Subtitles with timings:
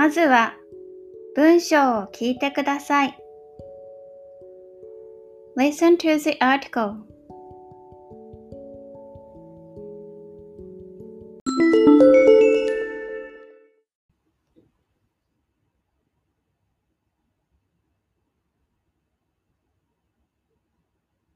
[0.00, 0.54] まずは
[1.36, 3.18] 文章を聞いてください。
[5.58, 7.02] Listen to the article.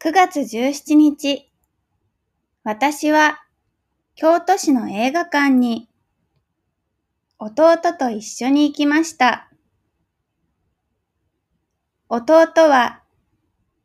[0.00, 1.52] 9月17日、
[2.64, 3.38] 私は
[4.16, 5.88] 京都市の映画館に
[7.40, 9.48] 弟と一緒に行きました。
[12.08, 12.32] 弟
[12.68, 13.02] は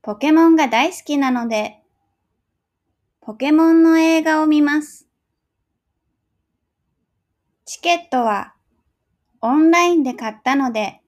[0.00, 1.82] ポケモンが大好きなので、
[3.20, 5.06] ポケモンの映画を見ます。
[7.66, 8.54] チケットは
[9.42, 11.02] オンラインで買ったので、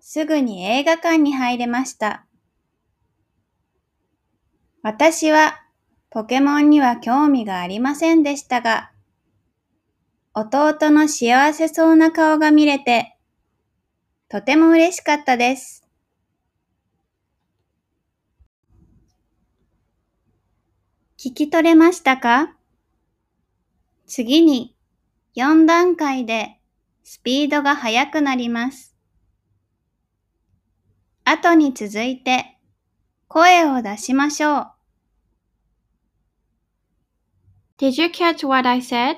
[0.00, 2.24] すぐに映画館に入れました。
[4.82, 5.60] 私は
[6.08, 8.90] ポケモンには興味がありませんでしたが、
[10.38, 13.16] 弟の幸せそうな顔が見れて、
[14.28, 15.88] とても嬉しかったです。
[21.18, 22.54] 聞き取れましたか？
[24.06, 24.76] 次に
[25.36, 26.60] 4段階で
[27.02, 28.94] スピードが速くなります。
[31.24, 32.58] 後に続いて
[33.26, 34.72] 声を出しましょう。
[37.78, 39.16] Did you catch what I said?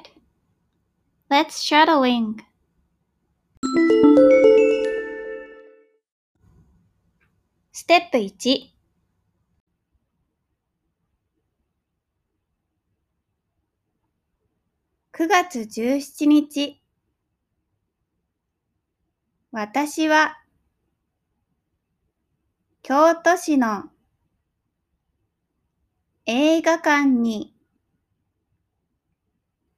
[1.31, 2.37] Let's shadowing.
[7.71, 8.71] ステップ1
[15.12, 16.81] 9月17日。
[19.53, 20.39] 私は。
[22.83, 23.91] 京都市の。
[26.25, 27.55] 映画館に。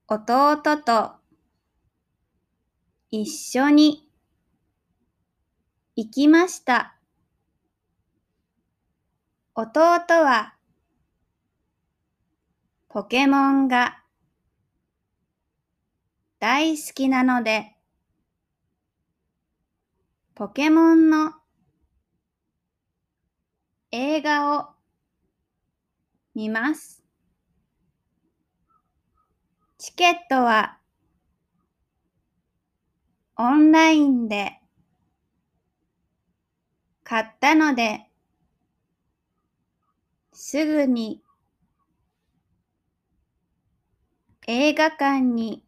[0.06, 1.19] 弟と。
[3.12, 4.08] 一緒に
[5.96, 6.94] 行きました。
[9.54, 10.54] 弟は
[12.88, 14.02] ポケモンが
[16.38, 17.76] 大好きなので
[20.34, 21.32] ポケモンの
[23.90, 24.68] 映画を
[26.34, 27.02] 見ます。
[29.78, 30.79] チケットは
[33.42, 34.60] オンラインで
[37.02, 38.02] 買ったので、
[40.34, 41.22] すぐに
[44.46, 45.64] 映画館に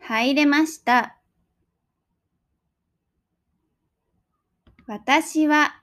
[0.00, 1.18] 入れました。
[4.86, 5.82] 私は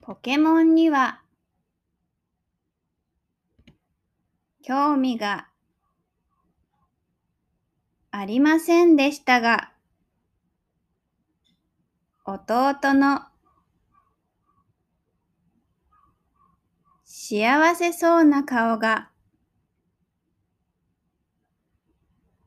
[0.00, 1.22] ポケモンには
[4.62, 5.48] 興味が
[8.18, 9.72] ありませんでしたが、
[12.24, 13.20] 弟の
[17.04, 19.10] 幸せそうな顔が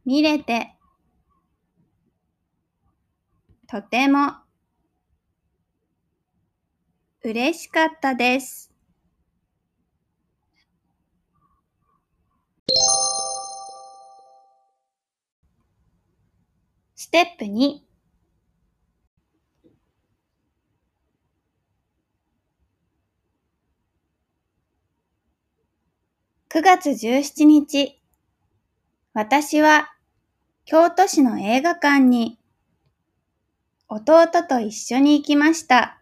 [0.05, 0.73] 見れて
[3.67, 4.37] とても
[7.23, 8.68] 嬉しかったです。
[17.01, 17.79] ステップ29
[26.61, 28.01] 月17日、
[29.13, 29.93] 私は
[30.65, 32.37] 京都市の映画館に
[33.87, 36.01] 弟と一緒に行きました。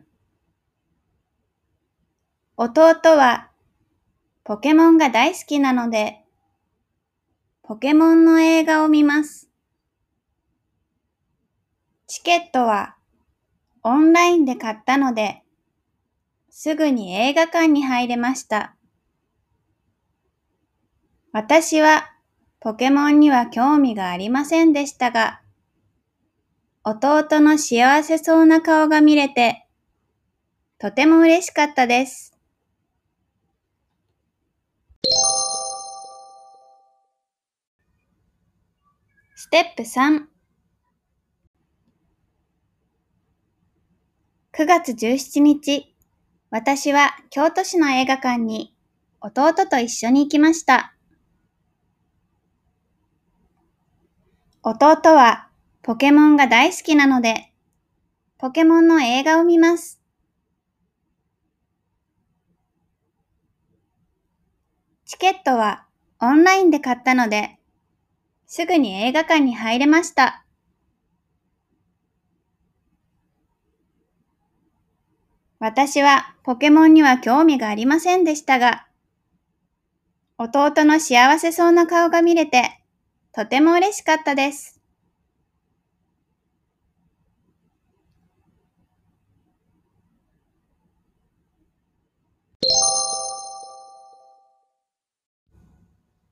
[2.58, 3.52] 弟は
[4.44, 6.24] ポケモンが大好きなので、
[7.62, 9.47] ポケモンの映画を見ます。
[12.08, 12.96] チケットは
[13.84, 15.44] オンラインで買ったので、
[16.50, 18.76] すぐに映画館に入れました。
[21.34, 22.10] 私は
[22.62, 25.42] ポケモンには興味がありませんでしたが、
[26.86, 29.68] 弟の幸せそうな顔が見れて、
[30.80, 32.34] とても嬉しかったです。
[39.36, 40.37] ステップ3
[44.58, 45.96] 9月17日、
[46.50, 48.76] 私は京都市の映画館に
[49.22, 50.96] 弟と一緒に行きました。
[54.64, 55.50] 弟は
[55.84, 57.54] ポケモンが大好きなので、
[58.40, 60.02] ポケモンの映画を見ます。
[65.06, 65.86] チケットは
[66.20, 67.60] オンラインで買ったので、
[68.48, 70.47] すぐに映画館に入れました。
[75.60, 78.88] 私はポケモンには興味がありませんでしたが、
[80.38, 82.80] 弟の幸せそうな顔が見れて、
[83.32, 84.80] とても嬉しかったです。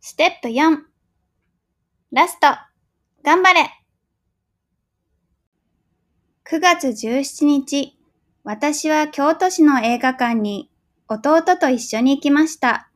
[0.02, 0.78] ステップ4
[2.12, 2.48] ラスト
[3.24, 3.70] 頑張れ
[6.46, 7.95] !9 月17日、
[8.48, 10.70] 私は京都市の映画館に
[11.08, 12.92] 弟と一緒に行きました。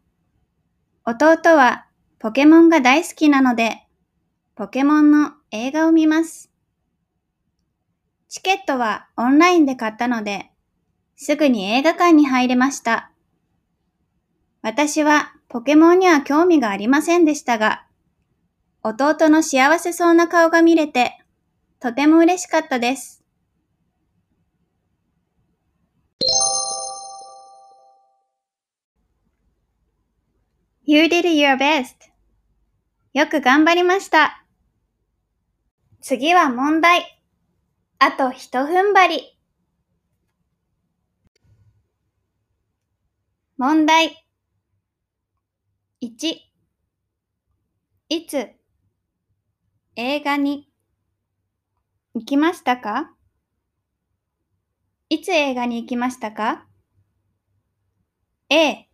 [1.06, 1.88] 弟は
[2.20, 3.88] ポケモンが大好きなので、
[4.54, 6.52] ポケモンの映画を見ます。
[8.28, 10.52] チケットはオンラインで買ったので、
[11.16, 13.10] すぐに映画館に入れました。
[14.62, 17.88] 私はポケモンには興味がありませんでしたが、
[18.84, 21.20] 弟の幸せそうな顔が見れて、
[21.80, 23.19] とても嬉しかったです。
[30.92, 31.94] You did your best.
[33.14, 34.44] よく頑張りました。
[36.02, 37.22] 次は問題。
[38.00, 39.40] あと一踏ん張り。
[43.56, 44.26] 問題。
[46.02, 46.38] 1
[48.10, 48.50] いつ？
[49.96, 50.72] 映画に
[52.16, 53.14] 行きましたか？
[55.10, 56.66] いつ映画に行きましたか
[58.50, 58.90] ?A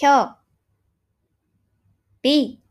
[0.00, 0.41] 今日
[2.24, 2.62] B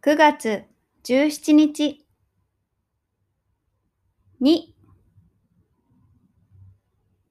[0.00, 0.62] 9月
[1.02, 2.06] 17日。
[4.40, 4.60] 2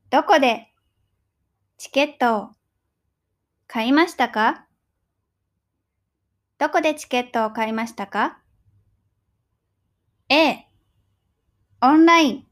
[0.10, 0.68] どこで
[1.78, 2.50] チケットを
[3.68, 4.68] 買いましたか？
[6.58, 8.40] どこでチケットを買いましたか
[10.28, 10.68] ?A、
[11.82, 12.48] オンライン。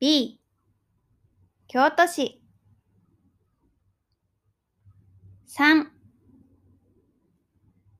[0.00, 0.38] B、
[1.66, 2.42] 京都市。
[5.46, 5.97] 3、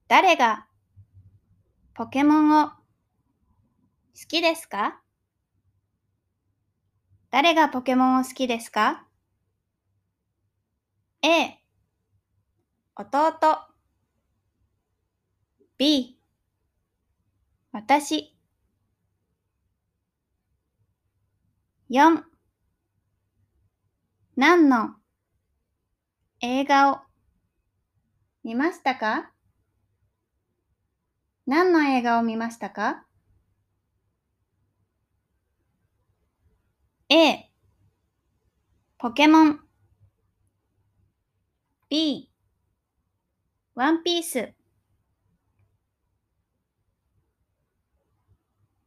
[0.09, 0.67] 誰が
[1.93, 2.75] ポケモンを好
[4.27, 5.03] きですか？
[7.31, 9.07] 誰がポケモンを好きですか
[11.23, 11.59] ？A
[12.97, 13.35] 弟。
[15.77, 16.19] B
[17.71, 18.35] 私。
[21.91, 22.23] 4
[24.37, 24.95] 何の
[26.41, 27.01] 映画を
[28.43, 29.31] 見ましたか？
[31.49, 33.07] 何の映画を見ましたか
[37.09, 37.51] ?A
[38.99, 39.61] ポケモン。
[41.89, 42.31] B
[43.75, 44.53] ワンピース。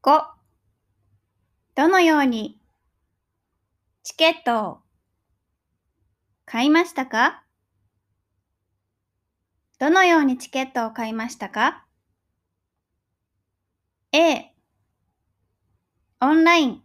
[0.04, 0.24] 5
[1.74, 2.60] どのように
[4.04, 4.78] チケットを
[6.46, 7.44] 買いましたか？
[9.80, 11.88] どのようにチケットを買いましたか？
[14.14, 14.54] ?A
[16.20, 16.84] オンライン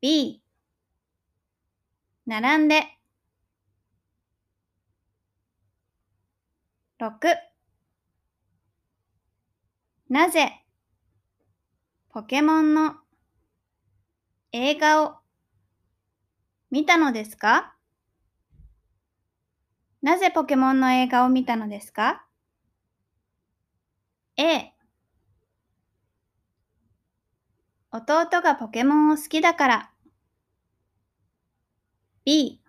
[0.00, 0.42] B
[2.26, 2.82] 並んで
[7.00, 7.36] 6
[10.10, 10.64] なぜ
[12.10, 12.96] ポケモンの
[14.52, 15.16] 映画を
[16.70, 17.74] 見たのですか？
[20.02, 22.26] なぜポケモンの映画を見たのですか
[24.36, 24.72] ?A
[27.94, 29.90] 弟がポケモンを好きだから
[32.24, 32.62] B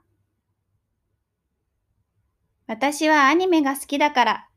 [2.68, 4.48] 私はアニメが好きだから。